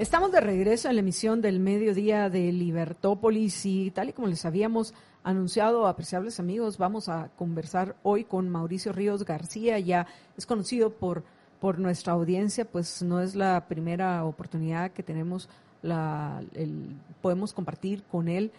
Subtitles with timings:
[0.00, 4.46] Estamos de regreso en la emisión del mediodía de Libertópolis y tal y como les
[4.46, 10.06] habíamos anunciado, apreciables amigos, vamos a conversar hoy con Mauricio Ríos García, ya
[10.38, 11.22] es conocido por,
[11.60, 15.50] por nuestra audiencia, pues no es la primera oportunidad que tenemos,
[15.82, 18.52] la, el, podemos compartir con él.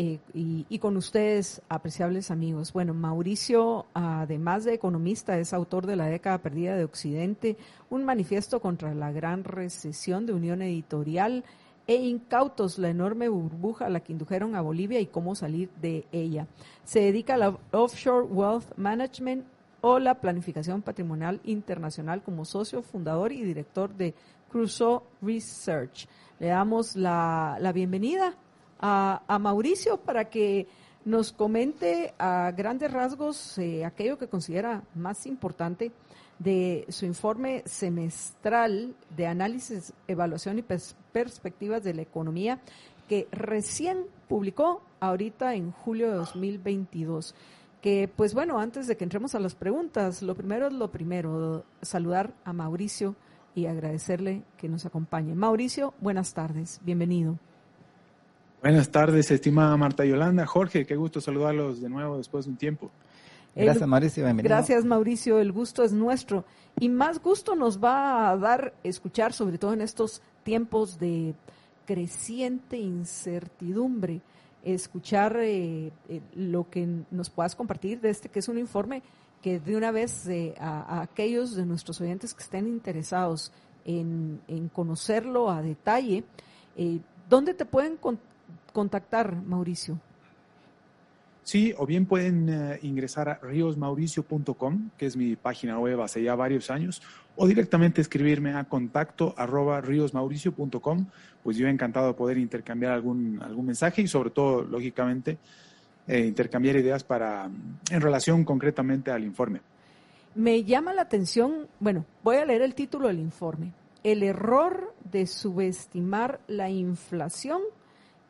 [0.00, 2.72] Eh, y, con ustedes, apreciables amigos.
[2.72, 7.56] Bueno, Mauricio, además de economista, es autor de La década perdida de Occidente,
[7.90, 11.42] un manifiesto contra la gran recesión de Unión Editorial
[11.88, 16.04] e Incautos, la enorme burbuja a la que indujeron a Bolivia y cómo salir de
[16.12, 16.46] ella.
[16.84, 19.46] Se dedica a la offshore wealth management
[19.80, 24.14] o la planificación patrimonial internacional como socio fundador y director de
[24.48, 26.06] Crusoe Research.
[26.38, 28.36] Le damos la bienvenida
[28.80, 30.66] a, Mauricio para que
[31.04, 35.92] nos comente a grandes rasgos eh, aquello que considera más importante
[36.38, 42.60] de su informe semestral de análisis, evaluación y pers perspectivas de la economía
[43.08, 47.34] que recién publicó ahorita en julio de 2022.
[47.80, 51.64] Que pues bueno, antes de que entremos a las preguntas, lo primero es lo primero,
[51.80, 53.16] saludar a Mauricio
[53.54, 55.34] y agradecerle que nos acompañe.
[55.34, 57.38] Mauricio, buenas tardes, bienvenido.
[58.60, 60.46] Buenas tardes, estimada Marta Yolanda.
[60.46, 62.90] Jorge, qué gusto saludarlos de nuevo después de un tiempo.
[63.54, 64.24] Gracias, Mauricio.
[64.24, 64.54] Bienvenido.
[64.54, 65.38] Gracias, Mauricio.
[65.40, 66.44] El gusto es nuestro.
[66.78, 71.34] Y más gusto nos va a dar escuchar, sobre todo en estos tiempos de
[71.86, 74.20] creciente incertidumbre,
[74.62, 79.02] escuchar eh, eh, lo que nos puedas compartir de este, que es un informe
[79.40, 83.52] que de una vez eh, a, a, aquellos de nuestros oyentes que estén interesados
[83.84, 86.24] en, en conocerlo a detalle,
[86.76, 87.96] eh, ¿dónde te pueden
[88.78, 89.98] contactar, Mauricio?
[91.42, 96.36] Sí, o bien pueden uh, ingresar a riosmauricio.com, que es mi página web hace ya
[96.36, 97.02] varios años,
[97.34, 101.06] o directamente escribirme a contacto arroba riosmauricio.com,
[101.42, 105.38] pues yo he encantado de poder intercambiar algún, algún mensaje y sobre todo, lógicamente,
[106.06, 107.50] eh, intercambiar ideas para,
[107.90, 109.60] en relación concretamente al informe.
[110.36, 113.72] Me llama la atención, bueno, voy a leer el título del informe,
[114.04, 117.60] el error de subestimar la inflación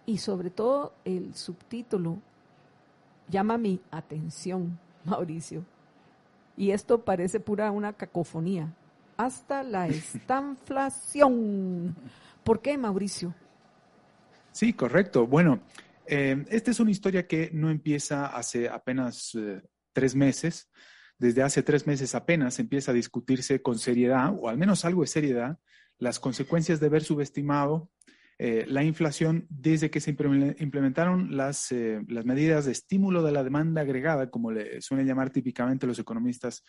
[0.09, 2.23] y sobre todo el subtítulo
[3.29, 5.67] llama mi atención, Mauricio.
[6.57, 8.75] Y esto parece pura una cacofonía.
[9.19, 11.95] Hasta la estanflación.
[12.43, 13.35] ¿Por qué, Mauricio?
[14.51, 15.27] Sí, correcto.
[15.27, 15.61] Bueno,
[16.07, 19.61] eh, esta es una historia que no empieza hace apenas eh,
[19.93, 20.71] tres meses.
[21.19, 25.09] Desde hace tres meses apenas empieza a discutirse con seriedad, o al menos algo de
[25.09, 25.59] seriedad,
[25.99, 27.91] las consecuencias de haber subestimado
[28.41, 33.43] eh, la inflación desde que se implementaron las, eh, las medidas de estímulo de la
[33.43, 36.63] demanda agregada, como le suelen llamar típicamente los economistas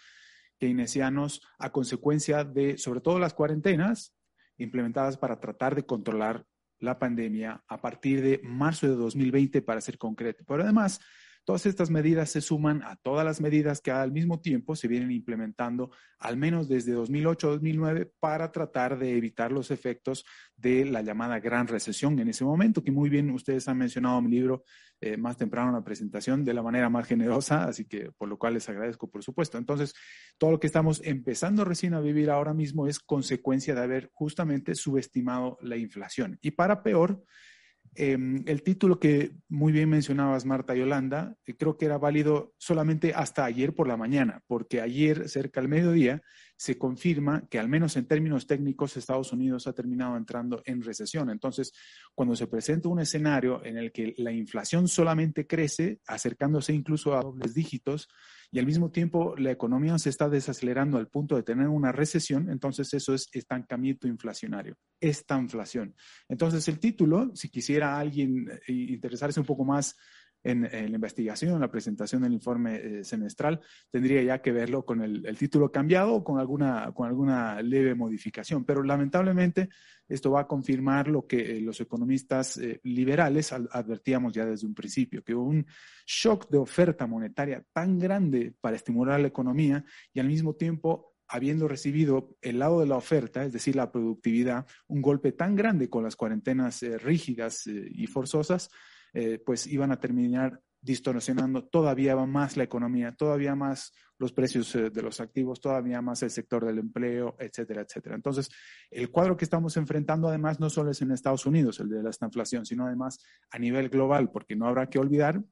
[0.57, 4.15] keynesianos, a consecuencia de, sobre todo, las cuarentenas
[4.57, 6.43] implementadas para tratar de controlar
[6.79, 10.43] la pandemia a partir de marzo de 2020, para ser concreto.
[10.47, 10.99] Pero además,
[11.49, 15.09] Todas estas medidas se suman a todas las medidas que al mismo tiempo se vienen
[15.09, 15.89] implementando,
[16.19, 22.19] al menos desde 2008-2009, para tratar de evitar los efectos de la llamada gran recesión
[22.19, 24.63] en ese momento, que muy bien ustedes han mencionado en mi libro
[25.01, 28.37] eh, más temprano en la presentación de la manera más generosa, así que por lo
[28.37, 29.57] cual les agradezco, por supuesto.
[29.57, 29.95] Entonces,
[30.37, 34.75] todo lo que estamos empezando recién a vivir ahora mismo es consecuencia de haber justamente
[34.75, 36.37] subestimado la inflación.
[36.43, 37.23] Y para peor,
[37.99, 43.13] eh, el título que muy bien mencionabas, Marta Yolanda, eh, creo que era válido solamente
[43.13, 46.21] hasta ayer por la mañana, porque ayer, cerca del mediodía,
[46.55, 51.29] se confirma que al menos en términos técnicos Estados Unidos ha terminado entrando en recesión.
[51.29, 51.73] Entonces,
[52.15, 57.21] cuando se presenta un escenario en el que la inflación solamente crece, acercándose incluso a
[57.21, 58.07] dobles dígitos,
[58.51, 62.49] y al mismo tiempo la economía se está desacelerando al punto de tener una recesión,
[62.49, 65.95] entonces eso es estancamiento inflacionario, esta inflación.
[66.27, 69.95] Entonces el título, si quisiera alguien eh, interesarse un poco más
[70.41, 73.59] en, la investigación, en la presentación del informe eh, semestral,
[73.91, 78.63] tendría ya que verlo con el, título cambiado o con alguna, con alguna leve modificación.
[78.63, 79.67] Pero lamentablemente
[80.07, 84.73] esto va a confirmar lo que eh, los economistas liberales al, advertíamos ya desde un
[84.73, 85.65] principio, que un
[86.05, 91.67] shock de oferta monetaria tan grande para estimular la economía y al mismo tiempo habiendo
[91.67, 96.03] recibido el lado de la oferta, es decir, la productividad, un golpe tan grande con
[96.03, 98.69] las cuarentenas eh, rígidas eh, y forzosas,
[99.13, 105.01] eh, pues iban a terminar distorsionando todavía más la economía, todavía más los precios de
[105.01, 108.15] los activos, todavía más el sector del empleo, etcétera, etcétera.
[108.15, 108.49] Entonces,
[108.89, 112.11] el cuadro que estamos enfrentando además no solo es en Estados Unidos, el de la
[112.21, 115.43] inflación, sino además a nivel global, porque no habrá que olvidar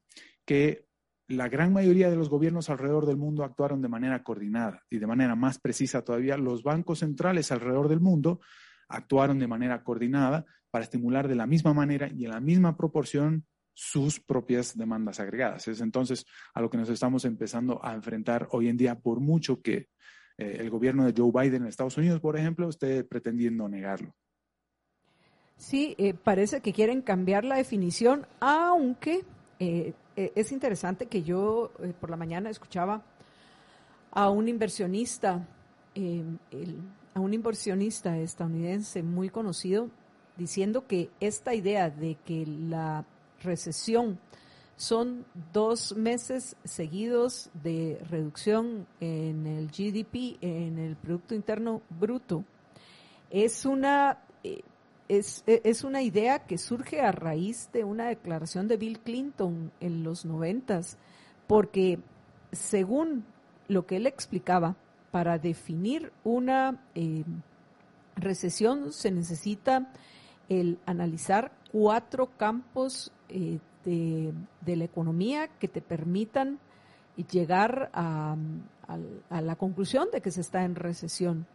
[0.46, 0.87] que
[1.28, 5.06] la gran mayoría de los gobiernos alrededor del mundo actuaron de manera coordinada y de
[5.06, 8.40] manera más precisa todavía, los bancos centrales alrededor del mundo
[8.88, 13.44] actuaron de manera coordinada para estimular de la misma manera y en la misma proporción
[13.74, 15.68] sus propias demandas agregadas.
[15.68, 19.60] Es entonces a lo que nos estamos empezando a enfrentar hoy en día, por mucho
[19.60, 19.88] que
[20.38, 24.14] eh, el gobierno de Joe Biden en Estados Unidos, por ejemplo, esté pretendiendo negarlo.
[25.58, 29.24] Sí, eh, parece que quieren cambiar la definición, aunque
[29.60, 33.02] eh, eh, es interesante que yo eh, por la mañana escuchaba
[34.12, 35.46] a un inversionista,
[35.94, 36.38] em,
[37.14, 39.90] a un inversionista estadounidense muy conocido,
[40.36, 43.04] diciendo que esta idea de que la
[43.42, 44.18] recesión
[44.76, 52.44] son dos meses seguidos de reducción en el GDP, en el Producto Interno Bruto,
[53.30, 54.27] es una eh,
[55.08, 59.72] es, e, es, una idea que surge a raíz de una declaración de Bill Clinton
[59.80, 60.98] en los noventas,
[61.46, 61.98] porque
[62.52, 63.24] según
[63.68, 64.76] lo que él explicaba,
[65.10, 67.24] para definir una eh,
[68.16, 69.90] recesión se necesita
[70.48, 76.58] el analizar cuatro campos eh, de, de, la economía que te permitan
[77.30, 78.36] llegar a,
[79.30, 81.46] a la conclusión de que se está en recesión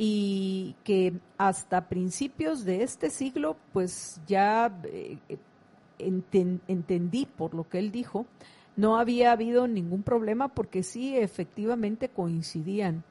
[0.00, 5.18] y que hasta principios de este siglo, pues ya eh,
[5.98, 8.24] entendí por lo que él dijo,
[8.76, 13.02] no había habido ningún problema porque sí efectivamente coincidían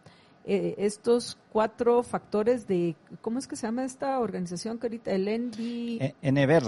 [0.45, 5.11] eh, estos cuatro factores de, ¿cómo es que se llama esta organización que ahorita?
[5.11, 6.63] El NB, e, NBER.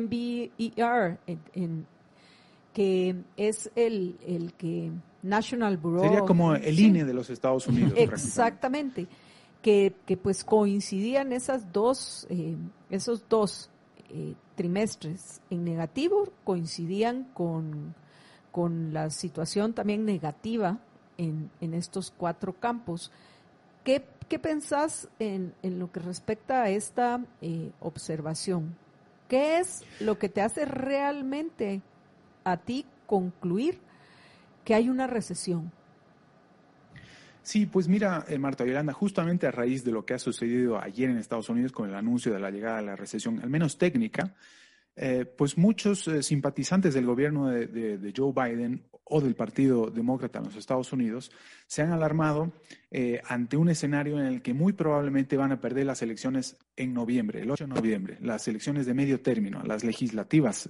[0.00, 1.86] NBER, en,
[2.72, 4.92] que es el, el que
[5.22, 6.04] National Bureau.
[6.04, 7.92] Sería como el INE de los Estados Unidos.
[7.96, 9.06] Exactamente.
[9.62, 12.56] Que, que, pues coincidían esas dos, eh,
[12.90, 13.70] esos dos
[14.08, 17.94] eh, trimestres en negativo, coincidían con,
[18.52, 20.78] con la situación también negativa
[21.16, 23.10] en, en estos cuatro campos.
[23.84, 28.76] ¿Qué, qué pensás en, en, lo que respecta a esta eh, observación?
[29.28, 31.82] ¿Qué es lo que te hace realmente
[32.44, 33.80] a ti concluir
[34.68, 35.72] que hay una recesión.
[37.40, 41.08] Sí, pues mira, eh, Marta Yolanda, justamente a raíz de lo que ha sucedido ayer
[41.08, 44.34] en Estados Unidos con el anuncio de la llegada de la recesión, al menos técnica,
[44.94, 50.44] eh, pues muchos eh, simpatizantes del gobierno de, Joe Biden o del Partido Demócrata en
[50.44, 51.30] los Estados Unidos
[51.66, 52.52] se han alarmado
[53.24, 57.40] ante un escenario en el que muy probablemente van a perder las elecciones en noviembre,
[57.40, 60.68] el 8 de noviembre, las elecciones de medio término, las legislativas,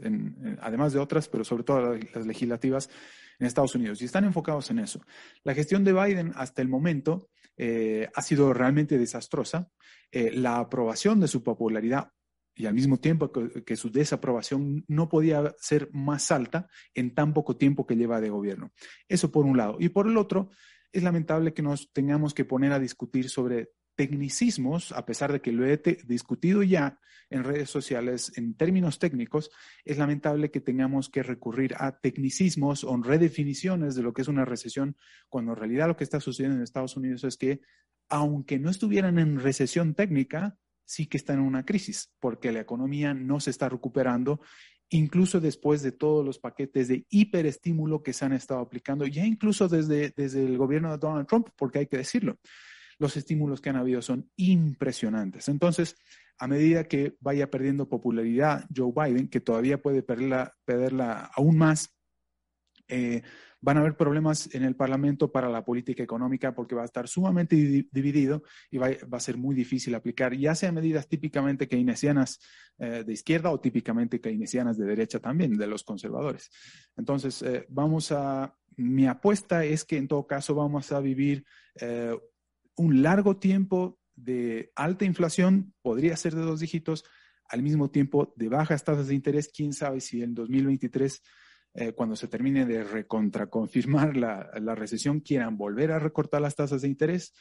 [0.60, 2.90] además de otras, pero sobre todo las legislativas
[3.38, 5.00] en Estados Unidos y están enfocados en eso.
[5.44, 9.68] La gestión de Biden hasta el momento eh, ha sido realmente desastrosa.
[10.10, 12.12] Eh, la aprobación de su popularidad
[12.54, 17.56] y al mismo tiempo que, su desaprobación no podía ser más alta en tan poco
[17.56, 18.72] tiempo que lleva de gobierno.
[19.08, 19.76] Eso por un lado.
[19.78, 20.50] Y por el otro,
[20.92, 25.50] es lamentable que nos tengamos que poner a discutir sobre tecnicismos, a pesar de que
[25.50, 27.00] lo he discutido ya
[27.30, 29.50] en redes sociales en términos técnicos,
[29.84, 34.44] es lamentable que tengamos que recurrir a tecnicismos o redefiniciones de lo que es una
[34.44, 34.96] recesión,
[35.28, 37.60] cuando en realidad lo que está sucediendo en Estados Unidos es que,
[38.08, 43.14] aunque no estuvieran en recesión técnica, sí que están en una crisis, porque la economía
[43.14, 44.40] no se está recuperando
[44.90, 49.68] incluso después de todos los paquetes de hiperestímulo que se han estado aplicando, ya incluso
[49.68, 52.38] desde, desde el gobierno de Donald Trump, porque hay que decirlo
[52.98, 55.48] los estímulos que han habido son impresionantes.
[55.48, 55.96] Entonces,
[56.38, 61.94] a medida que vaya perdiendo popularidad Joe Biden, que todavía puede perderla, perderla aún más,
[62.86, 63.22] eh,
[63.60, 67.08] van a haber problemas en el Parlamento para la política económica porque va a estar
[67.08, 72.40] sumamente dividido y va, a ser muy difícil aplicar, ya sea medidas típicamente keynesianas
[72.78, 76.50] eh, de izquierda o típicamente keynesianas de derecha también, de los conservadores.
[76.96, 81.44] Entonces, eh, vamos a, mi apuesta es que en todo caso vamos a vivir
[82.78, 87.04] un largo tiempo de alta inflación, podría ser de dos dígitos,
[87.48, 91.22] al mismo tiempo de bajas tasas de interés, quién sabe si en 2023,
[91.74, 96.82] eh, cuando se termine de recontraconfirmar la, la recesión, quieran volver a recortar las tasas
[96.82, 97.32] de interés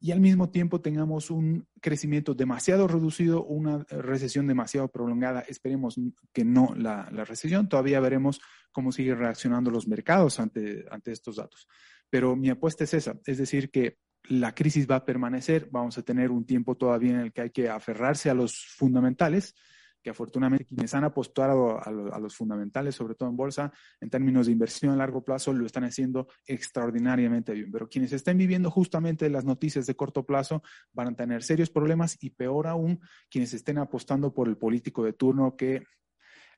[0.00, 5.40] y al mismo tiempo tengamos un crecimiento demasiado reducido, una recesión demasiado prolongada.
[5.40, 5.96] Esperemos
[6.32, 8.40] que no la, la recesión, todavía veremos
[8.70, 11.66] cómo siguen reaccionando los mercados ante, ante estos datos.
[12.10, 16.02] Pero mi apuesta es esa, es decir, que la crisis va a permanecer, vamos a
[16.02, 19.54] tener un tiempo todavía en el que hay que aferrarse a los fundamentales,
[20.02, 24.52] que afortunadamente quienes han apostado a, los fundamentales, sobre todo en bolsa, en términos de
[24.52, 27.70] inversión a largo plazo, lo están haciendo extraordinariamente bien.
[27.72, 32.16] Pero quienes estén viviendo justamente las noticias de corto plazo van a tener serios problemas
[32.20, 35.84] y peor aún, quienes estén apostando por el político de turno que...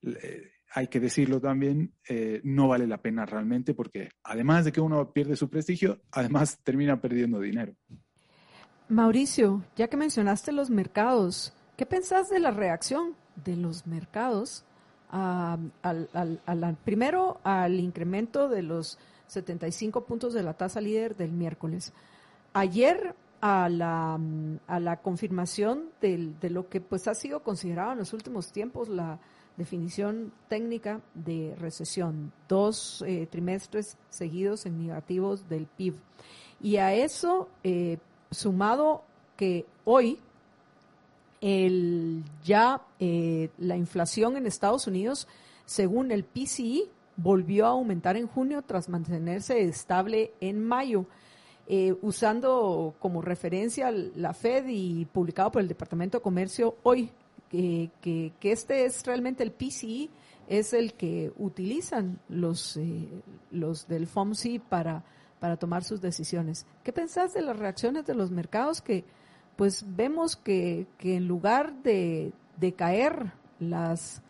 [0.02, 4.80] Eh, hay que decirlo también, eh, no vale la pena realmente porque además de que
[4.80, 7.74] uno pierde su prestigio, además termina perdiendo dinero.
[8.88, 14.64] Mauricio, ya que mencionaste los mercados, ¿qué pensás de la reacción de los mercados
[15.10, 15.72] al,
[16.84, 21.92] primero al incremento de los 75 puntos de la tasa líder del miércoles?
[22.52, 24.18] Ayer a la,
[24.66, 29.18] a la confirmación de lo que pues ha sido considerado en los últimos tiempos la
[29.60, 35.96] definición técnica de recesión, dos eh, trimestres seguidos en negativos del PIB.
[36.62, 37.98] Y a eso, eh,
[38.30, 39.04] sumado
[39.36, 40.18] que hoy
[41.42, 45.28] el, ya eh, la inflación en Estados Unidos,
[45.66, 51.04] según el PCI, volvió a aumentar en junio tras mantenerse estable en mayo.
[52.02, 57.12] usando como referencia la Fed y publicado por el Departamento de Comercio hoy,
[57.50, 60.10] que, este es realmente el PCI,
[60.48, 63.08] es el que utilizan los, eh,
[63.50, 65.04] los del FOMC para,
[65.38, 66.66] para tomar sus decisiones.
[66.82, 69.04] ¿Qué pensás de las reacciones de los mercados que
[69.56, 74.22] pues vemos que, que en lugar de, de caer las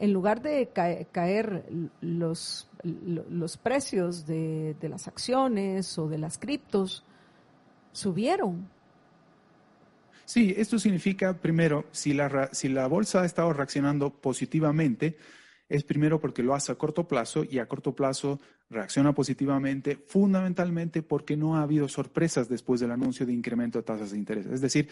[0.00, 0.68] en lugar de
[1.10, 1.64] caer
[2.00, 7.02] los, los precios de, de, las acciones o de las criptos,
[7.90, 8.68] subieron.
[10.28, 15.16] Sí, esto significa, primero, si la, si la bolsa ha estado reaccionando positivamente,
[15.70, 21.02] es primero porque lo hace a corto plazo y a corto plazo reacciona positivamente, fundamentalmente
[21.02, 24.44] porque no ha habido sorpresas después del anuncio de incremento de tasas de interés.
[24.44, 24.90] Es decir,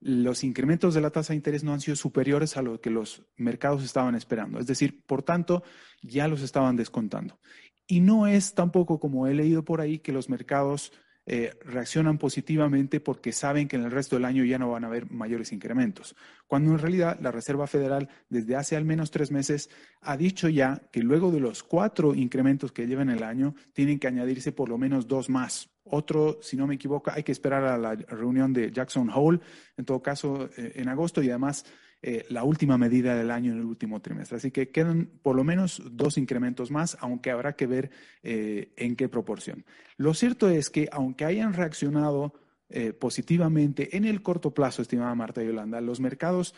[0.00, 3.22] los incrementos de la tasa de interés no han sido superiores a lo que los
[3.38, 4.58] mercados estaban esperando.
[4.58, 5.62] Es decir, por tanto,
[6.02, 7.38] ya los estaban descontando.
[7.86, 10.92] Y no es tampoco, como he leído por ahí, que los mercados
[11.26, 14.88] eh, reaccionan positivamente porque saben que en el resto del año ya no van a
[14.88, 16.14] haber mayores incrementos,
[16.46, 19.70] cuando en realidad la Reserva Federal desde hace al menos tres meses
[20.02, 24.08] ha dicho ya que luego de los cuatro incrementos que llevan el año tienen que
[24.08, 25.70] añadirse por lo menos dos más.
[25.84, 29.40] Otro, si no me equivoco, hay que esperar a la reunión de Jackson Hole,
[29.76, 31.64] en todo caso, eh, en agosto y además
[32.06, 34.36] eh, la última medida del año en el último trimestre.
[34.36, 37.90] Así que quedan por lo menos dos incrementos más, aunque habrá que ver
[38.22, 39.64] eh, en qué proporción.
[39.96, 42.34] Lo cierto es que aunque hayan reaccionado
[42.68, 46.54] eh, positivamente en el corto plazo, estimada Marta Yolanda, los mercados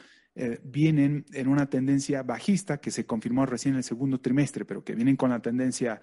[0.62, 4.94] vienen en una tendencia bajista que se confirmó recién en el segundo trimestre, pero que
[4.94, 6.02] vienen con la tendencia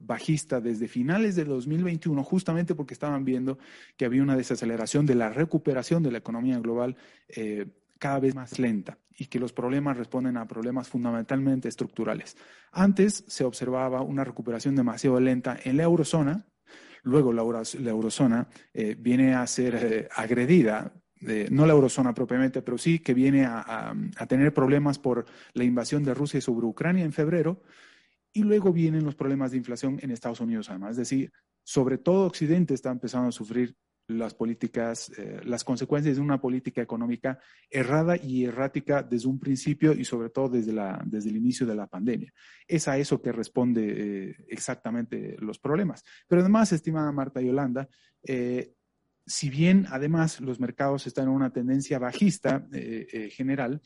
[0.00, 3.58] bajista desde finales de 2021, justamente porque estaban viendo
[3.98, 6.96] que había una desaceleración de la recuperación de la economía global
[8.04, 12.36] cada vez más lenta y que los problemas responden a problemas fundamentalmente estructurales.
[12.70, 16.44] Antes se observaba una recuperación demasiado lenta en la eurozona,
[17.02, 17.40] luego la,
[17.88, 20.92] eurozona eh, viene a ser eh, agredida,
[21.50, 23.94] no la eurozona propiamente, pero sí que viene a,
[24.28, 27.62] tener problemas por la invasión de Rusia sobre Ucrania en febrero,
[28.34, 30.90] y luego vienen los problemas de inflación en Estados Unidos además.
[30.90, 31.32] Es decir,
[31.62, 33.74] sobre todo Occidente está empezando a sufrir
[34.06, 37.38] las políticas, eh, las consecuencias de una política económica
[37.70, 41.74] errada y errática desde un principio y sobre todo desde, la, desde el inicio de
[41.74, 42.32] la pandemia.
[42.68, 46.04] Es a eso que responde eh, exactamente los problemas.
[46.28, 47.88] Pero además, estimada Marta Yolanda,
[48.22, 48.74] eh,
[49.26, 52.68] si bien además los mercados están en una tendencia bajista
[53.30, 53.80] general,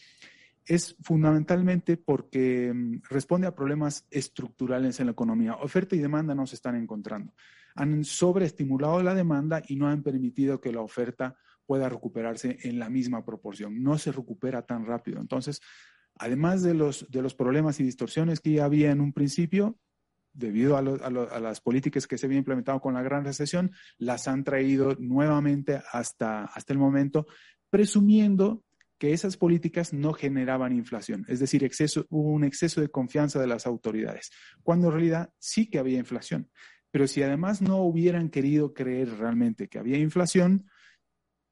[0.67, 5.55] es fundamentalmente porque mm, responde a problemas estructurales en la economía.
[5.55, 7.33] Oferta y demanda no se están encontrando
[7.79, 12.91] han sobreestimulado la demanda y no han permitido que la oferta pueda recuperarse en la
[12.91, 13.83] misma proporción.
[13.83, 15.21] No se recupera tan rápido.
[15.21, 15.61] Entonces,
[16.17, 19.79] además de los, de los problemas y distorsiones que ya había en un principio,
[20.33, 24.97] debido a, las políticas que se habían implementado con la gran recesión, las han traído
[24.99, 27.27] nuevamente hasta, hasta el momento,
[27.71, 28.65] presumiendo
[28.99, 33.47] que esas políticas no generaban inflación, es decir, exceso, hubo un exceso de confianza de
[33.47, 34.31] las autoridades,
[34.63, 36.51] cuando en realidad sí que había inflación.
[36.99, 40.67] Pero si además no hubieran querido creer realmente que había inflación,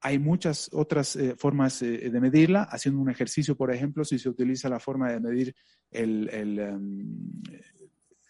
[0.01, 2.63] hay muchas otras eh, formas eh, de medirla.
[2.63, 5.55] Haciendo un ejercicio, por ejemplo, si se utiliza la forma de medir
[5.89, 7.41] el, el, em,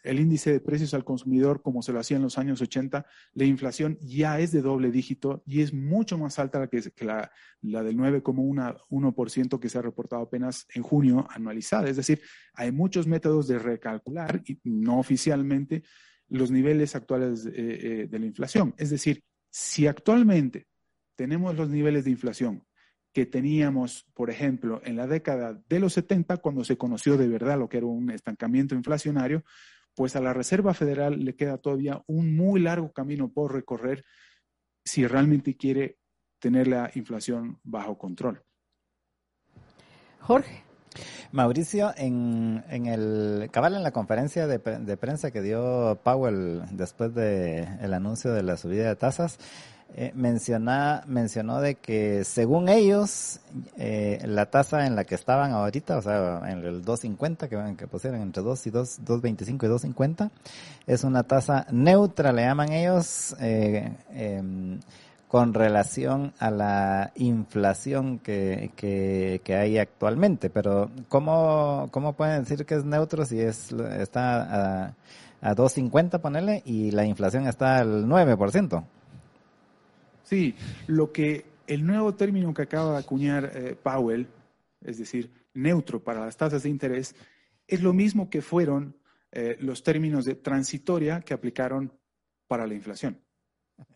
[0.05, 3.97] índice de precios al consumidor como se lo hacía en los años 80, la inflación
[4.00, 7.31] ya es de doble dígito y es mucho más alta que, que la,
[7.63, 11.89] la, del 9,1% que se ha reportado apenas en junio anualizada.
[11.89, 12.21] Es decir,
[12.53, 15.81] hay muchos métodos de recalcular, y no oficialmente,
[16.29, 18.74] los niveles actuales eh, eh, de la inflación.
[18.77, 20.67] Es decir, Si actualmente
[21.15, 22.63] tenemos los niveles de inflación
[23.13, 27.57] que teníamos, por ejemplo, en la década de los 70, cuando se conoció de verdad
[27.57, 29.43] lo que era un estancamiento inflacionario,
[29.96, 34.05] pues a la Reserva Federal le queda todavía un muy largo camino por recorrer
[34.86, 35.98] si realmente quiere
[36.39, 38.43] tener la inflación bajo control.
[40.19, 40.66] Jorge.
[41.31, 44.59] Mauricio, en, el cabal en la conferencia de,
[44.97, 49.39] prensa que dio Powell después el anuncio de la subida de tasas,
[49.95, 53.39] eh, menciona, mencionó de que según ellos,
[53.77, 57.87] eh, la tasa en la que estaban ahorita, o sea, en el 2.50, que, que
[57.87, 60.29] pusieron entre 2 y 2, 2.25 y 2.50,
[60.87, 64.79] es una tasa neutra, le llaman ellos, eh, em,
[65.27, 70.50] con relación a la inflación que, que, hay actualmente.
[70.50, 74.96] Pero, ¿cómo, ¿cómo pueden decir que es neutro si es está a,
[75.41, 78.86] a 2.50, ponele, y la inflación está al 9%?
[80.24, 80.55] Sí,
[80.88, 84.27] lo que el nuevo término que acaba de acuñar eh, Powell,
[84.81, 87.15] es decir, neutro para las tasas de interés,
[87.67, 88.96] es lo mismo que fueron
[89.31, 91.91] eh, los términos de transitoria que aplicaron
[92.48, 93.19] para la inflación.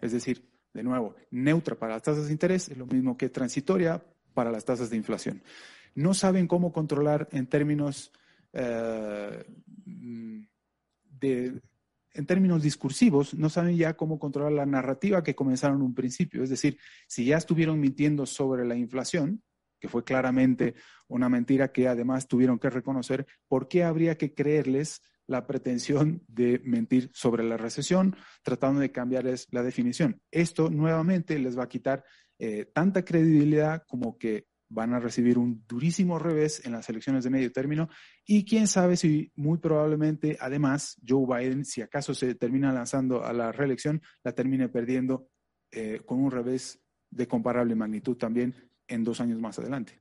[0.01, 4.03] Es decir, de nuevo, neutra para las tasas de interés es lo mismo que transitoria
[4.33, 5.41] para las tasas de inflación.
[5.95, 8.11] No saben cómo controlar en términos
[8.53, 9.43] eh,
[11.19, 11.61] de
[12.13, 16.43] en términos discursivos, no saben ya cómo controlar la narrativa que comenzaron en un principio.
[16.43, 19.41] Es decir, si ya estuvieron mintiendo sobre la inflación,
[19.79, 20.75] que fue claramente
[21.07, 26.61] una mentira que además tuvieron que reconocer, ¿por qué habría que creerles la pretensión de
[26.63, 30.21] mentir sobre la recesión, tratando de cambiarles la definición?
[30.31, 32.03] Esto nuevamente les va a quitar
[32.39, 37.29] eh, tanta credibilidad como que van a recibir un durísimo revés en las elecciones de
[37.29, 37.89] medio término
[38.25, 43.33] y quién sabe si muy probablemente además Joe Biden, si acaso se termina lanzando a
[43.33, 45.27] la reelección, la termine perdiendo
[45.71, 48.55] eh, con un revés de comparable magnitud también
[48.87, 49.99] en dos años más adelante.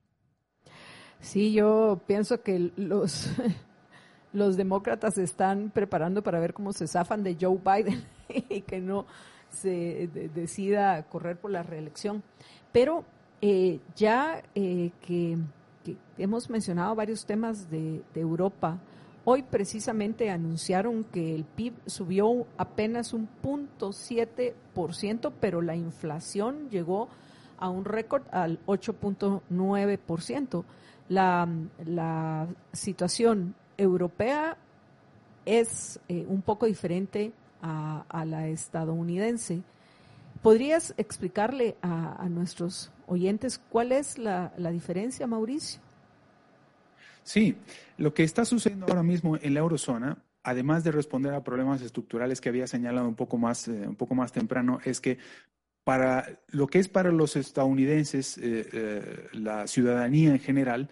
[1.20, 3.30] Sí, yo pienso que los,
[4.32, 8.04] los demócratas están preparando para ver cómo se zafan de Joe Biden
[8.48, 9.06] y que no
[9.50, 12.22] se decida correr por la reelección.
[12.72, 13.04] Pero
[13.42, 15.38] eh, ya eh, que,
[16.18, 18.78] hemos mencionado varios temas de, Europa,
[19.24, 25.74] hoy precisamente anunciaron que el PIB subió apenas un punto siete por ciento, pero la
[25.74, 27.08] inflación llegó
[27.58, 30.64] a un récord al 8.9%.
[31.08, 31.48] La,
[31.84, 34.56] la situación europea
[35.44, 39.62] es eh, un poco diferente a, la estadounidense.
[40.42, 45.80] ¿Podrías explicarle a, nuestros oyentes cuál es la, diferencia, Mauricio?
[47.22, 47.56] Sí,
[47.98, 52.40] lo que está sucediendo ahora mismo en la eurozona, además de responder a problemas estructurales
[52.40, 55.18] que había señalado un poco más, eh, un poco más temprano, es que
[55.84, 60.88] para lo que es para los estadounidenses, eh, la ciudadanía en general,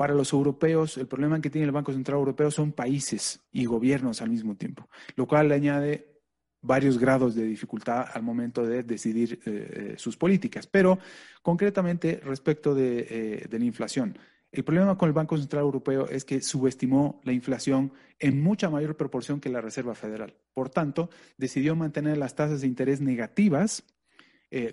[0.00, 4.22] para los europeos, el problema que tiene el Banco Central Europeo son países y gobiernos
[4.22, 6.22] al mismo tiempo, lo cual le añade
[6.62, 9.50] varios grados de dificultad al momento de decidir eh,
[9.92, 10.66] eh, sus políticas.
[10.66, 10.98] Pero
[11.42, 14.16] concretamente respecto eh, de, la inflación,
[14.50, 18.96] el problema con el Banco Central Europeo es que subestimó la inflación en mucha mayor
[18.96, 20.32] proporción que la Reserva Federal.
[20.54, 23.84] Por tanto, decidió mantener las tasas de interés negativas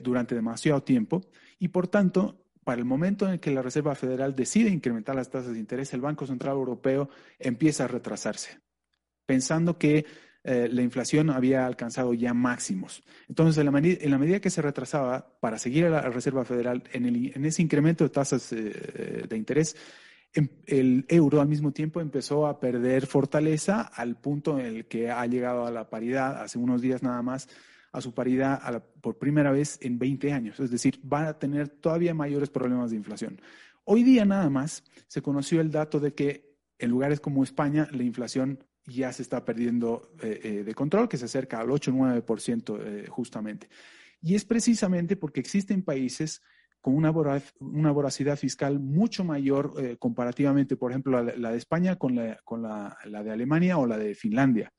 [0.01, 1.21] durante demasiado tiempo
[1.59, 5.53] y, por tanto, para el momento en que la Reserva Federal decide incrementar las tasas
[5.53, 8.59] de interés, el Banco Central Europeo empieza a retrasarse,
[9.25, 10.05] pensando que
[10.43, 13.05] eh, la inflación había alcanzado ya máximos.
[13.29, 17.61] Entonces, en la, medida, que se retrasaba para seguir a la Reserva Federal en, ese
[17.61, 19.77] incremento de tasas eh, de interés,
[20.33, 25.09] em, el euro al mismo tiempo empezó a perder fortaleza al punto en el que
[25.09, 27.47] ha llegado a la paridad, hace unos días nada más,
[27.97, 30.59] a su paridad por primera vez en 20 años.
[30.59, 33.41] Es decir, va a tener todavía mayores problemas de inflación.
[33.83, 38.03] Hoy día nada más se conoció el dato de que en lugares como España la
[38.03, 43.07] inflación ya se está perdiendo eh, eh, de control, que se acerca al 8-9% eh,
[43.09, 43.69] justamente.
[44.21, 46.41] Y es precisamente porque existen países
[46.81, 52.61] con una, voracidad fiscal mucho mayor comparativamente, por ejemplo, la, de España con, la, con
[52.61, 54.71] la, de Alemania o la de Finlandia.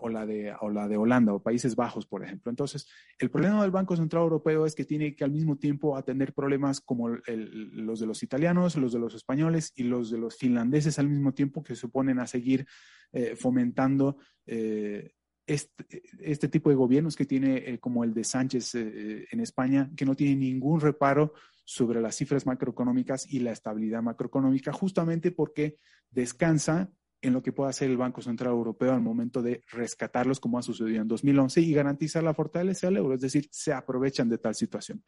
[0.00, 2.50] O, la de, o la de Holanda o Países Bajos, por ejemplo.
[2.50, 6.32] Entonces, el problema del Banco Central Europeo es que tiene que al mismo tiempo atender
[6.32, 10.98] problemas como los de los italianos, los de los españoles y los de los finlandeses
[10.98, 12.66] al mismo tiempo que se suponen a seguir
[13.12, 15.12] eh, fomentando eh,
[15.46, 20.04] este, este, tipo de gobiernos que tiene eh, como el de Sánchez en España, que
[20.04, 21.32] no tiene ningún reparo
[21.64, 25.78] sobre las cifras macroeconómicas y la estabilidad macroeconómica, justamente porque
[26.10, 30.58] descansa en lo que pueda hacer el Banco Central Europeo al momento de rescatarlos, como
[30.58, 34.38] ha sucedido en 2011, y garantizar la fortaleza del euro, es decir, se aprovechan de
[34.38, 35.02] tal situación.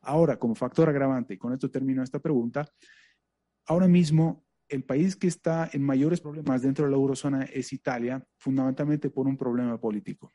[0.00, 2.68] Ahora, como factor agravante, y con esto termino esta pregunta,
[3.66, 8.24] ahora mismo el país que está en mayores problemas dentro de la eurozona es Italia,
[8.38, 10.32] fundamentalmente por un problema político.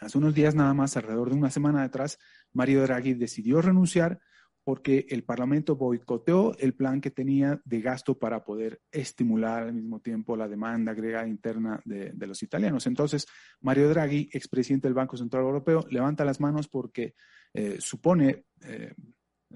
[0.00, 2.18] Hace unos días, nada más, alrededor de una semana atrás,
[2.52, 4.20] Mario Draghi decidió renunciar
[4.64, 10.00] porque el Parlamento boicoteó el plan que tenía de gasto para poder estimular al mismo
[10.00, 12.86] tiempo la demanda agregada interna de, los italianos.
[12.86, 13.26] Entonces,
[13.60, 17.14] Mario Draghi, expresidente del Banco Central Europeo, levanta las manos porque
[17.52, 18.94] eh, supone eh,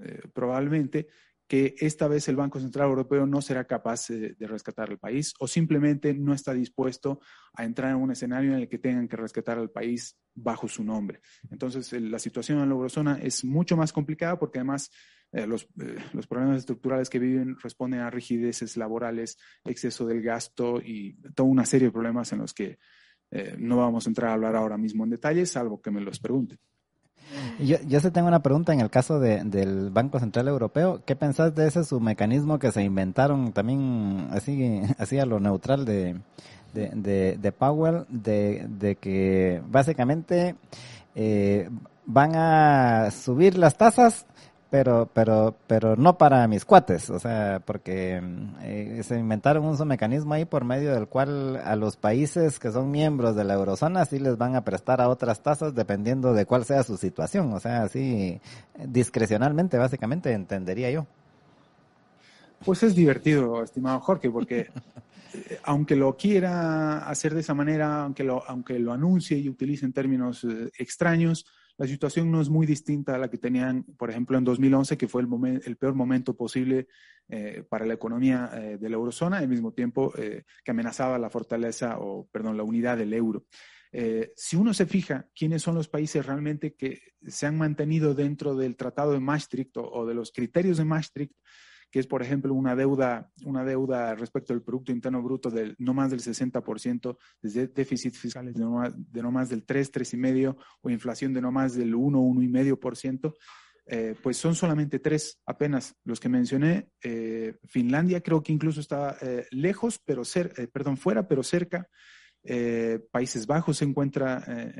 [0.01, 1.07] eh, probablemente
[1.47, 5.47] que esta vez el Banco Central Europeo no será capaz de, rescatar al país o
[5.47, 7.21] simplemente no está dispuesto
[7.53, 10.83] a entrar en un escenario en el que tengan que rescatar al país bajo su
[10.83, 11.21] nombre.
[11.49, 14.91] Entonces, la situación en la eurozona es mucho más complicada porque además
[15.31, 20.81] eh, los, eh, los, problemas estructurales que viven responden a rigideces laborales, exceso del gasto
[20.83, 22.77] y toda una serie de problemas en los que
[23.31, 26.19] eh, no vamos a entrar a hablar ahora mismo en detalle, salvo que me los
[26.19, 26.59] pregunten.
[27.59, 31.01] Yo, yo sí tengo una pregunta en el caso de, del Banco Central Europeo.
[31.05, 35.85] ¿Qué pensás de ese su mecanismo que se inventaron también así, así a lo neutral
[35.85, 36.15] de,
[36.73, 40.55] de, de, Powell, de, de que básicamente
[41.15, 41.69] eh,
[42.05, 44.25] van a subir las tasas
[44.69, 48.21] pero pero pero no para mis cuates, o sea, porque
[48.61, 52.91] eh, se inventaron un mecanismo ahí por medio del cual a los países que son
[52.91, 56.65] miembros de la eurozona sí les van a prestar a otras tasas dependiendo de cuál
[56.65, 58.41] sea su situación, o sea, así
[58.85, 61.07] discrecionalmente básicamente entendería yo.
[62.65, 64.69] Pues es divertido, estimado Jorge, porque
[65.63, 69.93] aunque lo quiera hacer de esa manera, aunque lo aunque lo anuncie y utilice en
[69.93, 71.45] términos eh, extraños,
[71.77, 75.07] la situación no es muy distinta a la que tenían, por ejemplo, en 2011, que
[75.07, 76.87] fue el, el peor momento posible
[77.29, 81.29] eh, para la economía eh, de la eurozona, al mismo tiempo eh, que amenazaba la
[81.29, 83.45] fortaleza o, perdón, la unidad del euro.
[84.35, 88.75] si uno se fija quiénes son los países realmente que se han mantenido dentro del
[88.75, 91.33] Tratado de Maastricht o de los criterios de Maastricht,
[91.89, 95.93] que es, por ejemplo, una deuda, una deuda respecto al Producto Interno Bruto de no
[95.93, 100.55] más del 60%, desde déficit fiscales de no más, de no más del 3, 3,5%
[100.81, 103.33] o inflación de no más del 1, 1,5%.
[103.89, 106.89] Eh, pues son solamente tres apenas los que mencioné.
[107.01, 111.87] Eh, Finlandia creo que incluso está eh, lejos, pero ser, eh, perdón, fuera, pero cerca.
[113.11, 114.39] Países Bajos se encuentra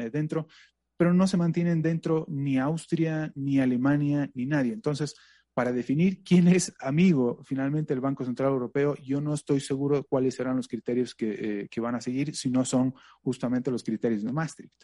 [0.10, 0.48] dentro,
[0.96, 4.72] pero no se mantienen dentro ni Austria, ni Alemania, ni nadie.
[4.72, 5.16] Entonces,
[5.58, 10.36] para definir quién es amigo finalmente del Banco Central Europeo, yo no estoy seguro cuáles
[10.36, 12.94] serán los criterios que, eh, van a seguir, si no son
[13.24, 14.84] justamente los criterios de Maastricht.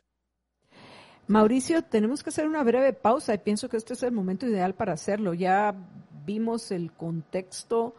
[1.27, 4.73] Mauricio, tenemos que hacer una breve pausa y pienso que este es el momento ideal
[4.73, 5.35] para hacerlo.
[5.35, 5.75] Ya
[6.25, 7.93] vimos el contexto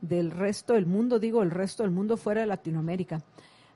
[0.00, 3.22] del resto del mundo, digo el resto del mundo fuera de Latinoamérica.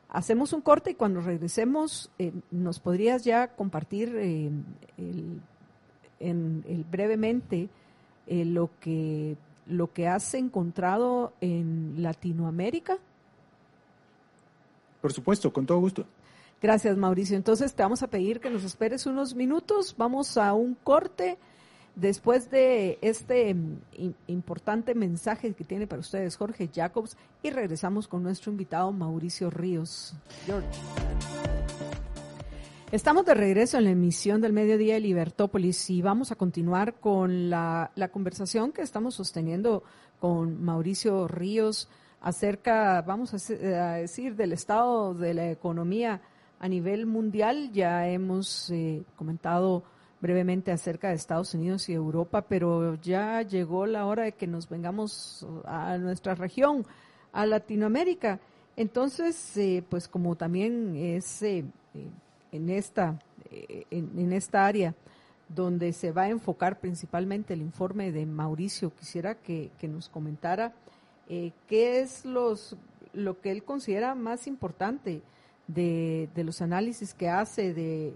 [0.09, 4.51] Hacemos un corte y cuando regresemos, eh, ¿nos podrías ya compartir eh,
[6.91, 7.69] brevemente
[8.29, 9.37] eh, lo, que,
[9.67, 12.99] lo que has encontrado en Latinoamérica?
[15.01, 16.05] Por supuesto, con todo gusto.
[16.61, 17.37] Gracias, Mauricio.
[17.37, 19.95] Entonces te vamos a pedir que nos esperes unos minutos.
[19.97, 21.39] Vamos a un corte
[21.95, 23.79] después de este mm,
[24.27, 30.15] importante mensaje que tiene para ustedes Jorge Jacobs y regresamos con nuestro invitado Mauricio Ríos.
[32.91, 37.51] Estamos de regreso en la emisión del mediodía de Libertópolis y vamos a continuar con
[37.51, 39.83] la, conversación que estamos sosteniendo
[40.19, 41.91] con Mauricio Ríos
[42.23, 43.53] acerca, vamos a,
[43.97, 46.23] decir, del estado de la economía
[46.59, 47.73] a nivel mundial.
[47.73, 49.83] Ya hemos eh, comentado
[50.23, 54.67] brevemente acerca de Estados Unidos y Europa, pero ya llegó la hora de que nos
[54.67, 56.87] vengamos a nuestra región,
[57.35, 58.41] a Latinoamérica.
[58.77, 61.43] Entonces, eh, pues como también es...
[61.43, 61.67] Eh,
[62.53, 63.19] en esta,
[63.51, 64.95] eh, en, esta área
[65.49, 70.75] donde se va a enfocar principalmente el informe de Mauricio, quisiera que, nos comentara
[71.29, 72.77] eh, qué es los,
[73.13, 75.23] lo que él considera más importante
[75.67, 78.15] de, los análisis que hace de,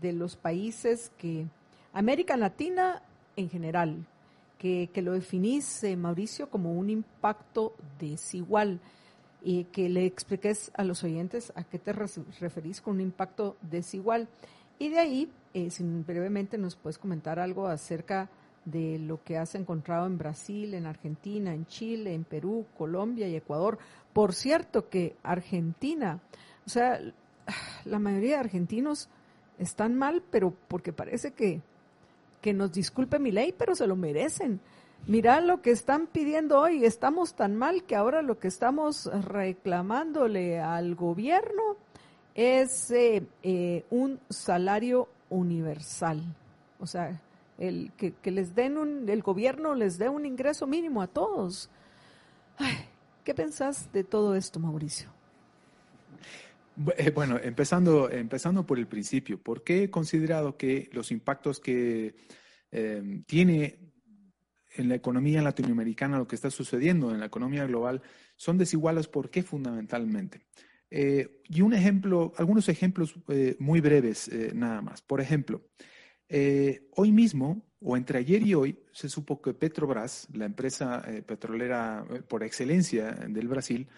[0.00, 1.46] de, los países que,
[1.92, 3.02] América Latina
[3.36, 4.06] en general,
[4.58, 8.80] que, que lo definís, Mauricio, como un impacto desigual
[9.44, 14.26] y que le expliques a los oyentes a qué te referís con un impacto desigual.
[14.78, 18.30] Y de ahí, eh, brevemente nos puedes comentar algo acerca
[18.64, 23.36] de lo que has encontrado en Brasil, en Argentina, en Chile, en Perú, Colombia y
[23.36, 23.78] Ecuador.
[24.14, 26.20] Por cierto que Argentina,
[26.66, 26.98] o sea,
[27.84, 29.10] la mayoría de argentinos
[29.58, 31.60] están mal, pero porque parece que,
[32.40, 34.60] que nos disculpe mi ley, pero se lo merecen.
[35.06, 40.60] Mira lo que están pidiendo hoy, estamos tan mal que ahora lo que estamos reclamándole
[40.60, 41.76] al gobierno
[42.34, 46.22] es eh, eh, un salario universal.
[46.78, 47.20] O sea,
[47.58, 51.68] el que, les den un, el gobierno les dé un ingreso mínimo a todos.
[53.24, 55.10] ¿Qué pensás de todo esto, Mauricio?
[56.96, 62.14] Eh, bueno, empezando, empezando por el principio, ¿por qué he considerado que los impactos que
[63.26, 63.78] tiene
[64.74, 68.02] en la economía latinoamericana, lo que está sucediendo en la economía global,
[68.36, 69.08] son desiguales.
[69.08, 70.42] ¿Por qué fundamentalmente?
[70.90, 75.02] Eh, y un ejemplo, algunos ejemplos eh, muy breves eh, nada más.
[75.02, 75.62] Por ejemplo,
[76.96, 82.42] hoy mismo, o entre ayer y hoy, se supo que Petrobras, la empresa petrolera por
[82.42, 83.88] excelencia del Brasil,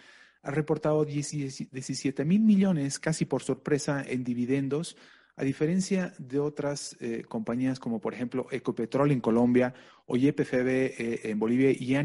[0.43, 4.97] ha reportado 17 mil millones, casi por sorpresa, en dividendos
[5.37, 9.75] a diferencia de otras eh, compañías como por ejemplo Ecopetrol en Colombia
[10.07, 12.03] o YPFB eh, en Bolivia y ya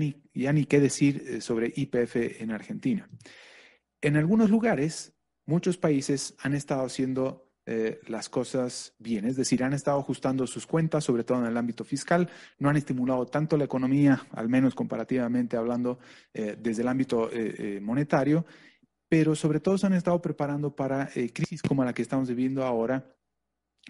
[0.53, 3.09] ni, qué decir eh, sobre IPF en Argentina.
[4.01, 5.13] En algunos lugares,
[5.45, 7.47] muchos países han estado haciendo
[8.07, 11.85] las cosas bien, es decir, han estado ajustando sus cuentas, sobre todo en el ámbito
[11.85, 15.99] fiscal, no han estimulado tanto la economía, al menos comparativamente hablando
[16.33, 17.29] desde el ámbito
[17.79, 18.45] monetario,
[19.07, 23.15] pero sobre todo se han estado preparando para crisis como la que estamos viviendo ahora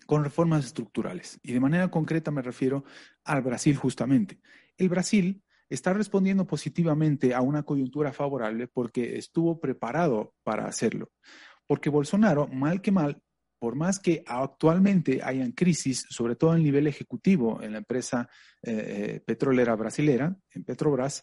[0.05, 1.39] con reformas estructurales.
[1.43, 2.83] Y de manera concreta me refiero
[3.23, 4.39] al Brasil justamente.
[4.77, 11.11] El Brasil está respondiendo positivamente a una coyuntura favorable porque estuvo preparado para hacerlo.
[11.65, 13.21] Porque Bolsonaro, mal que mal,
[13.57, 18.27] por más que actualmente hayan crisis, sobre todo en nivel ejecutivo en la empresa
[18.63, 21.21] eh, eh, petrolera brasilera, en Petrobras,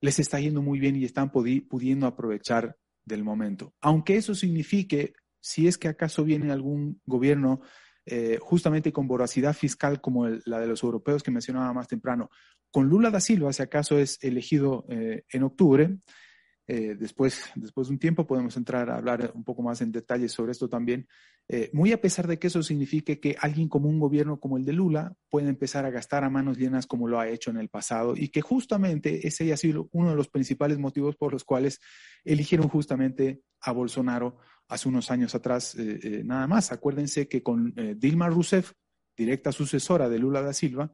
[0.00, 3.74] les está yendo muy bien y están pudiendo aprovechar del momento.
[3.80, 7.60] Aunque eso signifique, si es que acaso viene algún gobierno
[8.06, 12.30] eh, justamente con voracidad fiscal como la de los europeos que mencionaba más temprano.
[12.70, 15.98] Con Lula da Silva, si acaso es elegido eh, en octubre,
[16.66, 20.28] eh, después, después de un tiempo podemos entrar a hablar un poco más en detalle
[20.28, 21.06] sobre esto también,
[21.74, 24.72] muy a pesar de que eso signifique que alguien como un gobierno como el de
[24.72, 28.14] Lula puede empezar a gastar a manos llenas como lo ha hecho en el pasado
[28.16, 31.80] y que justamente ese haya sido uno de los principales motivos por los cuales
[32.24, 36.72] eligieron justamente a Bolsonaro hace unos años atrás eh, eh, nada más.
[36.72, 38.72] Acuérdense que con eh, Dilma Rousseff,
[39.16, 40.92] directa sucesora de Lula da Silva,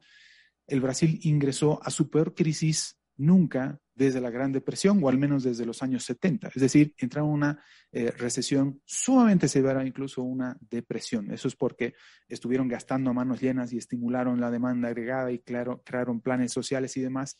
[0.66, 5.42] el Brasil ingresó a su peor crisis nunca desde la Gran Depresión, o al menos
[5.42, 6.48] desde los años 70.
[6.48, 11.30] Es decir, entraron en una recesión sumamente severa, incluso una depresión.
[11.30, 11.94] Eso es porque
[12.26, 16.96] estuvieron gastando a manos llenas y estimularon la demanda agregada y claro, crearon planes sociales
[16.96, 17.38] y demás,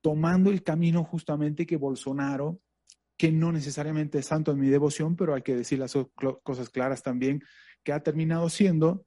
[0.00, 2.60] tomando el camino justamente que Bolsonaro
[3.18, 5.92] que no necesariamente es santo en mi devoción, pero hay que decir las
[6.42, 7.42] cosas claras también,
[7.84, 9.04] que ha terminado siendo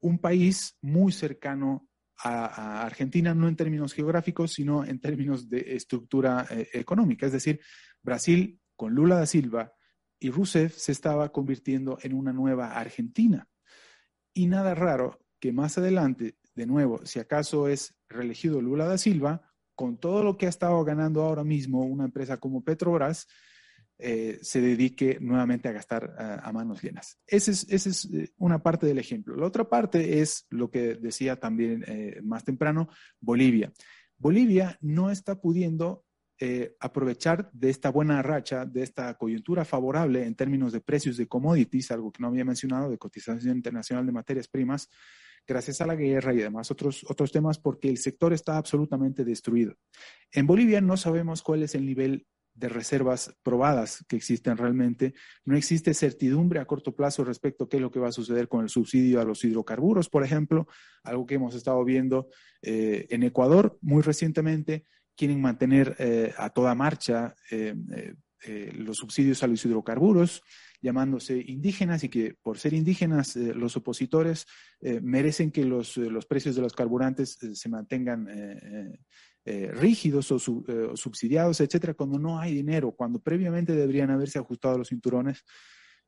[0.00, 1.88] un país muy cercano
[2.22, 7.26] a, Argentina, no en términos geográficos, sino en términos de estructura eh, económica.
[7.26, 7.60] Es decir,
[8.02, 9.72] Brasil, con Lula da Silva
[10.18, 13.48] y Rousseff, se estaba convirtiendo en una nueva Argentina.
[14.32, 19.42] Y nada raro que más adelante, de nuevo, si acaso es reelegido Lula da Silva,
[19.74, 23.28] con todo lo que ha estado ganando ahora mismo una empresa como Petrobras,
[23.98, 27.18] eh, se dedique nuevamente a gastar a manos llenas.
[27.26, 29.36] Esa es, eh, una parte del ejemplo.
[29.36, 32.88] La otra parte es lo que decía también eh, más temprano,
[33.20, 33.72] Bolivia.
[34.18, 36.04] Bolivia no está pudiendo
[36.80, 41.90] aprovechar de esta buena racha, de esta coyuntura favorable en términos de precios de commodities,
[41.90, 44.90] algo que no había mencionado, de cotización internacional de materias primas,
[45.46, 49.76] gracias a la guerra y demás otros, otros temas, porque el sector está absolutamente destruido.
[50.30, 55.14] En Bolivia no sabemos cuál es el nivel de reservas probadas que existen realmente.
[55.44, 58.48] No existe certidumbre a corto plazo respecto a qué es lo que va a suceder
[58.48, 60.66] con el subsidio a los hidrocarburos, por ejemplo,
[61.04, 62.28] algo que hemos estado viendo
[62.62, 64.86] eh, en Ecuador muy recientemente.
[65.14, 67.74] Quieren mantener eh, a toda marcha eh,
[68.74, 70.42] los subsidios a los hidrocarburos
[70.80, 74.46] llamándose indígenas y que por ser indígenas los opositores
[75.02, 78.28] merecen que los, los, precios de los carburantes se mantengan
[79.46, 85.44] rígidos o, subsidiados, etcétera, cuando no hay dinero, cuando previamente deberían haberse ajustado los cinturones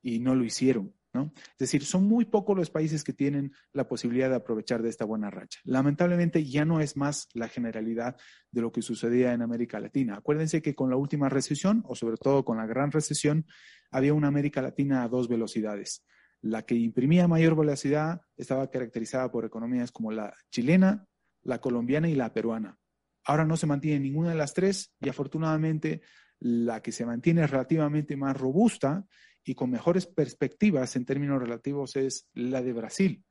[0.03, 0.93] y no lo hicieron.
[1.27, 5.05] Es decir, son muy pocos los países que tienen la posibilidad de aprovechar de esta
[5.05, 5.59] buena racha.
[5.65, 8.17] Lamentablemente ya no es más la generalidad
[8.51, 10.17] de lo que sucedía en América Latina.
[10.17, 13.47] Acuérdense que con la última recesión, o sobre todo con la gran recesión,
[13.91, 16.05] había una América Latina a dos velocidades.
[16.41, 21.07] La que imprimía mayor velocidad estaba caracterizada por economías como la chilena,
[21.43, 22.79] la colombiana y la peruana.
[23.29, 26.01] Ahora no se mantiene ninguna de las tres y afortunadamente
[26.41, 29.05] la que se mantiene relativamente más robusta
[29.45, 33.25] y con mejores perspectivas en términos relativos es la de Brasil.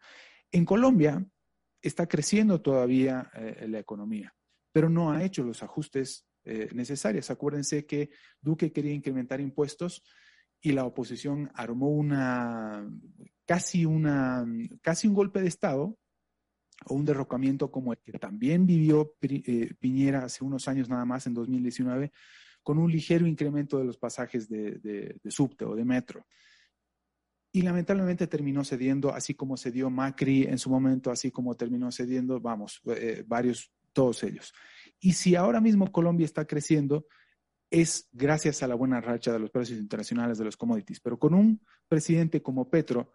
[0.52, 1.26] En Colombia,
[1.82, 4.34] está creciendo todavía eh, la economía,
[4.72, 7.30] pero no ha hecho los ajustes eh, necesarios.
[7.32, 8.10] Acuérdense que
[8.42, 10.04] Duque quería incrementar impuestos
[10.62, 12.88] y la oposición armó una
[13.46, 14.46] casi una
[14.82, 15.98] casi un golpe de estado
[16.86, 21.28] o un derrocamiento como el que también vivió eh, Piñera hace unos años nada más
[21.28, 22.12] en 2019
[22.64, 26.28] con un ligero incremento de los pasajes de, subte o de metro.
[27.54, 32.42] Y lamentablemente terminó cediendo, así como cedió Macri en su momento, así como terminó cediendo,
[32.42, 34.54] vamos, eh, varios, todos ellos.
[35.00, 37.08] Y si ahora mismo Colombia está creciendo,
[37.72, 41.00] es gracias a la buena racha de los precios internacionales de los commodities.
[41.00, 43.14] Pero con un presidente como Petro,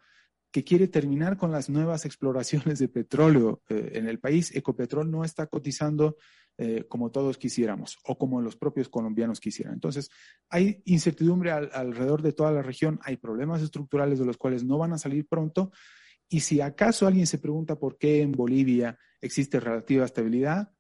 [0.53, 5.25] que quiere terminar con las nuevas exploraciones de petróleo eh, en el país, Ecopetrol no
[5.25, 6.17] está cotizando
[6.59, 9.73] eh, como todos quisiéramos o como los propios colombianos quisieran.
[9.73, 10.11] Entonces,
[10.51, 14.93] hay incertidumbre alrededor de toda la región, hay problemas estructurales de los cuales no van
[14.93, 15.73] a salir pronto.
[16.29, 20.71] Y si acaso alguien se pregunta por qué en Bolivia existe relativa estabilidad,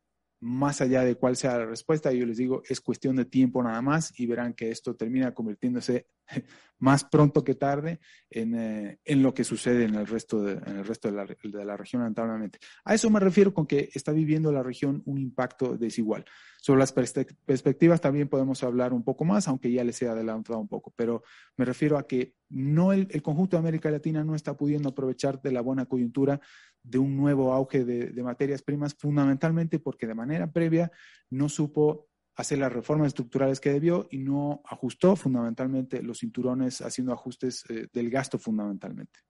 [0.40, 3.80] más allá de cuál sea la respuesta, yo les digo, es cuestión de tiempo nada
[3.80, 6.08] más y verán que esto termina convirtiéndose
[6.78, 10.78] más pronto que tarde en, eh, en lo que sucede en el resto, de, en
[10.78, 12.58] el resto de, la, de la región, lamentablemente.
[12.84, 16.24] A eso me refiero con que está viviendo la región un impacto desigual.
[16.60, 20.68] Sobre las perspectivas también podemos hablar un poco más, aunque ya les he adelantado un
[20.68, 21.22] poco, pero
[21.56, 25.40] me refiero a que no el, el conjunto de América Latina no está pudiendo aprovechar
[25.40, 26.40] de la buena coyuntura
[26.82, 30.90] de un nuevo auge de, materias primas, fundamentalmente porque de manera previa
[31.30, 37.12] no supo hacer las reformas estructurales que debió y no ajustó fundamentalmente los cinturones haciendo
[37.12, 39.20] ajustes eh, del gasto fundamentalmente.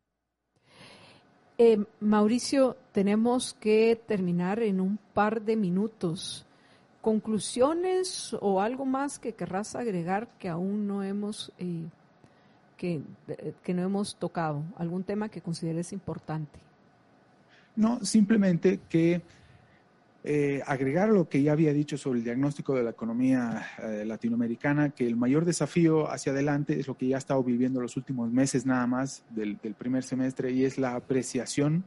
[1.58, 6.46] Eh, Mauricio, tenemos que terminar en un par de minutos.
[7.00, 11.84] ¿Conclusiones o algo más que querrás agregar que aún no hemos, eh,
[12.76, 13.02] que,
[13.62, 14.62] que no hemos tocado?
[14.76, 16.60] ¿Algún tema que consideres importante?
[17.74, 19.22] No, simplemente que
[20.24, 24.90] eh, agregar lo que ya había dicho sobre el diagnóstico de la economía eh, latinoamericana,
[24.90, 28.30] que el mayor desafío hacia adelante es lo que ya ha estado viviendo los últimos
[28.30, 31.85] meses nada más del, primer semestre y es la apreciación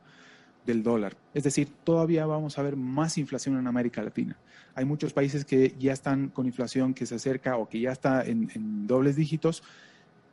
[0.65, 1.15] del dólar.
[1.33, 4.37] Es decir, todavía vamos a ver más inflación en América Latina.
[4.73, 8.25] Hay muchos países que ya están con inflación que se acerca o que ya está
[8.25, 9.63] en, en dobles dígitos,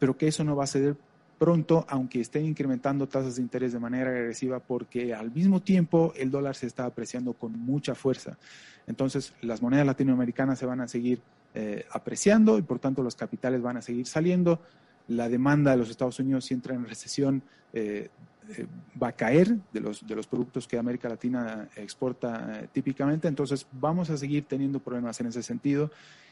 [0.00, 0.96] pero que eso no va a ceder
[1.42, 6.31] pronto, aunque estén incrementando tasas de interés de manera agresiva, porque al mismo tiempo el
[6.31, 8.38] dólar se está apreciando con mucha fuerza.
[8.87, 11.20] Entonces, las monedas latinoamericanas se van a seguir
[11.52, 14.61] eh, apreciando y por tanto los capitales van a seguir saliendo.
[15.09, 18.09] La demanda de los Estados Unidos, si entra en recesión, eh,
[18.50, 18.66] eh,
[19.00, 23.28] va a caer de los, de los productos que América Latina exporta típicamente.
[23.28, 25.90] Entonces, vamos a seguir teniendo problemas en ese sentido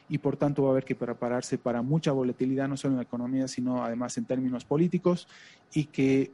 [0.09, 3.03] y por tanto va a haber que prepararse para mucha volatilidad, no solo en la
[3.03, 5.27] economía, sino además en términos políticos
[5.73, 6.31] y que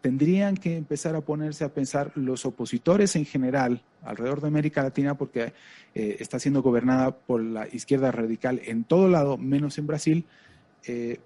[0.00, 5.18] tendrían que empezar a ponerse a pensar los opositores en general alrededor de América Latina,
[5.18, 5.52] porque
[5.94, 10.24] eh, está siendo gobernada por la izquierda radical en todo lado, menos en Brasil,
[10.86, 11.20] eh,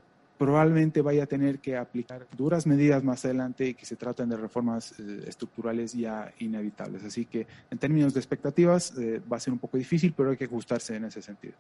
[0.45, 4.37] probablemente vaya a tener que aplicar duras medidas más adelante y que se traten de
[4.37, 7.03] reformas eh, estructurales ya inevitables.
[7.03, 8.93] Así que en términos de expectativas
[9.33, 11.55] va a ser un poco difícil, pero hay que ajustarse en ese sentido.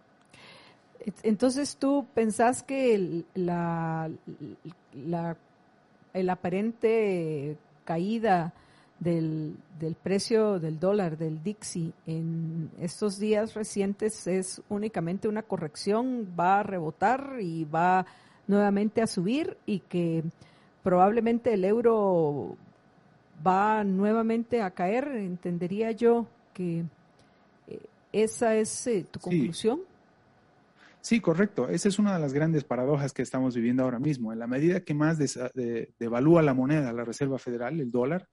[1.23, 4.11] Entonces tú pensás que la,
[5.07, 5.35] la
[6.13, 8.53] el aparente caída
[9.01, 16.29] del, del, precio del dólar, del Dixie, en estos días recientes es únicamente una corrección,
[16.39, 18.05] va a rebotar y va
[18.47, 20.23] nuevamente a subir y que
[20.83, 22.57] probablemente el euro
[23.45, 26.85] va nuevamente a caer, entendería yo que
[27.69, 27.81] eh,
[28.13, 29.81] esa es eh, tu conclusión.
[31.01, 31.69] Sí, correcto.
[31.69, 34.33] Esa es una de las grandes paradojas que estamos viviendo ahora mismo.
[34.33, 35.19] En la medida que más
[35.99, 38.27] devalúa la moneda, la Reserva Federal, el dólar,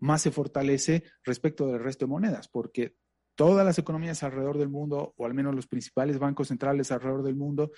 [0.00, 2.94] más se fortalece respecto del resto de monedas, porque
[3.34, 7.36] todas las economías alrededor del mundo, o al menos los principales bancos centrales alrededor del
[7.36, 7.70] mundo,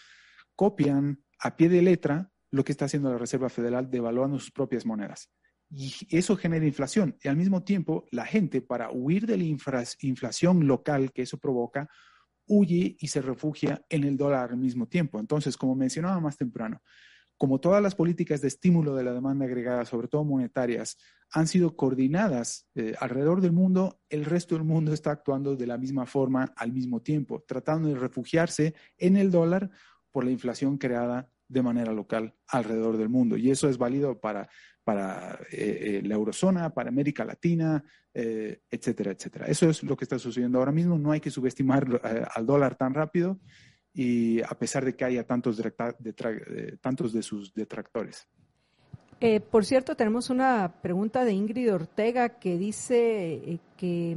[0.57, 4.87] copian a pie de letra lo que está haciendo la Reserva Federal devaluando sus propias
[4.87, 5.31] monedas.
[5.71, 7.17] Y eso genera inflación.
[7.23, 11.89] Y al mismo tiempo, la gente, para huir de la inflación local que eso provoca,
[12.47, 15.19] huye y se refugia en el dólar al mismo tiempo.
[15.19, 16.83] Entonces, como mencionaba más temprano,
[17.39, 20.99] como todas las políticas de estímulo de la demanda agregada, sobre todo monetarias,
[21.31, 25.79] han sido coordinadas eh, alrededor del mundo, el resto del mundo está actuando de la
[25.79, 29.71] misma forma al mismo tiempo, tratando de refugiarse en el dólar
[30.13, 33.37] por la inflación creada de manera local alrededor del mundo.
[33.37, 34.49] Y eso es válido para
[34.85, 37.83] para eh, eh, la eurozona, para América Latina,
[38.13, 39.47] eh, etcétera, etcétera.
[39.47, 40.99] Eso es lo que está sucediendo ahora mismo.
[40.99, 42.01] No hay que subestimar
[42.35, 43.39] al dólar tan rápido
[43.95, 45.63] y a pesar de que haya tantos,
[46.81, 48.27] tantos de sus detractores.
[49.21, 54.17] Eh, por cierto, tenemos una pregunta de Ingrid Ortega que dice que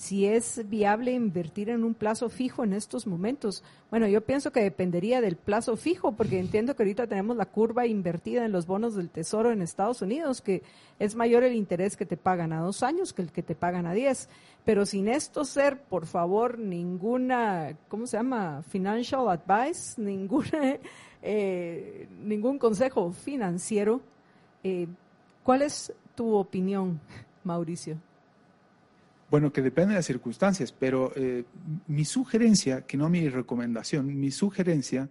[0.00, 3.62] si es viable invertir en un plazo fijo en estos momentos.
[3.90, 7.86] Bueno, yo pienso que dependería del plazo fijo, porque entiendo que ahorita tenemos la curva
[7.86, 10.62] invertida en los bonos del Tesoro en Estados Unidos, que
[10.98, 13.84] es mayor el interés que te pagan a dos años que el que te pagan
[13.84, 14.30] a diez.
[14.64, 18.62] Pero sin esto ser, por favor, ninguna, ¿cómo se llama?
[18.62, 20.78] Financial advice, ninguna,
[21.20, 24.00] eh, ningún consejo financiero.
[24.64, 24.88] Eh,
[25.42, 26.98] ¿Cuál es tu opinión,
[27.44, 27.98] Mauricio?
[29.30, 31.44] Bueno, que depende de las circunstancias, pero eh,
[31.86, 35.08] mi sugerencia, que no mi recomendación, mi sugerencia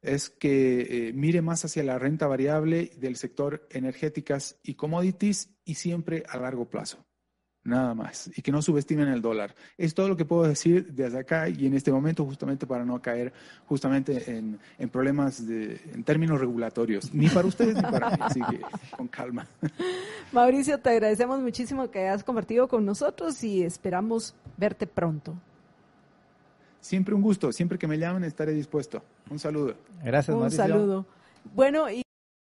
[0.00, 5.74] es que eh, mire más hacia la renta variable del sector energéticas y commodities y
[5.74, 7.07] siempre a largo plazo
[7.68, 9.54] nada más, y que no subestimen el dólar.
[9.76, 13.00] Es todo lo que puedo decir desde acá y en este momento justamente para no
[13.00, 13.32] caer
[13.66, 18.40] justamente en, en problemas de, en términos regulatorios, ni para ustedes ni para mí, así
[18.50, 18.60] que
[18.96, 19.46] con calma.
[20.32, 25.34] Mauricio, te agradecemos muchísimo que hayas compartido con nosotros y esperamos verte pronto.
[26.80, 29.02] Siempre un gusto, siempre que me llamen estaré dispuesto.
[29.30, 29.74] Un saludo.
[30.02, 31.06] Gracias, Un saludo.
[31.54, 32.02] Bueno, y